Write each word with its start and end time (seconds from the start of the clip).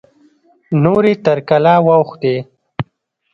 نورې 0.83 1.13
تر 1.25 1.37
کلا 1.49 1.75
واوښتې. 1.85 2.35